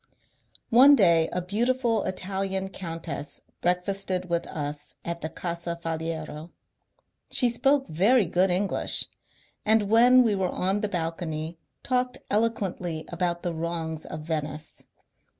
One 0.71 0.95
day 0.95 1.29
a 1.31 1.43
beautiful 1.43 2.01
Italian 2.05 2.69
countess 2.69 3.41
breakfasted 3.61 4.31
with 4.31 4.47
us 4.47 4.95
at 5.05 5.21
the 5.21 5.29
Casa 5.29 5.79
Faliero. 5.79 6.49
She 7.29 7.47
spoke 7.47 7.85
very 7.87 8.25
good 8.25 8.49
English, 8.49 9.05
and 9.63 9.91
when 9.91 10.23
we 10.23 10.33
were 10.33 10.49
on 10.49 10.81
the 10.81 10.89
balcony 10.89 11.59
talked 11.83 12.17
eloquently 12.31 13.05
about 13.09 13.43
the 13.43 13.53
wrongs 13.53 14.07
of 14.07 14.21
Venice. 14.21 14.87